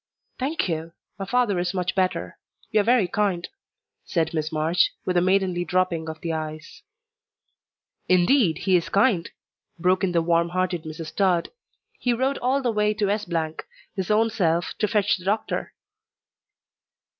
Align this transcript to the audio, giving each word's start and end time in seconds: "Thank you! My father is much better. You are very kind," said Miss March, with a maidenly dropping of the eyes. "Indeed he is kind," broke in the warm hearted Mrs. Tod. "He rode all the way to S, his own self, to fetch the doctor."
"Thank 0.39 0.67
you! 0.67 0.93
My 1.19 1.25
father 1.25 1.59
is 1.59 1.75
much 1.75 1.93
better. 1.93 2.39
You 2.71 2.79
are 2.79 2.83
very 2.83 3.07
kind," 3.07 3.47
said 4.03 4.33
Miss 4.33 4.51
March, 4.51 4.91
with 5.05 5.15
a 5.15 5.21
maidenly 5.21 5.63
dropping 5.63 6.09
of 6.09 6.21
the 6.21 6.33
eyes. 6.33 6.81
"Indeed 8.09 8.57
he 8.57 8.75
is 8.75 8.89
kind," 8.89 9.29
broke 9.77 10.03
in 10.03 10.11
the 10.11 10.23
warm 10.23 10.49
hearted 10.49 10.85
Mrs. 10.85 11.15
Tod. 11.15 11.49
"He 11.99 12.13
rode 12.13 12.39
all 12.39 12.63
the 12.63 12.71
way 12.71 12.95
to 12.95 13.11
S, 13.11 13.29
his 13.95 14.09
own 14.09 14.31
self, 14.31 14.73
to 14.79 14.87
fetch 14.87 15.17
the 15.17 15.25
doctor." 15.25 15.71